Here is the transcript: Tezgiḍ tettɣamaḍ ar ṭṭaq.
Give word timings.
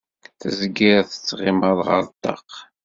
Tezgiḍ 0.39 1.03
tettɣamaḍ 1.07 1.79
ar 1.95 2.03
ṭṭaq. 2.13 2.49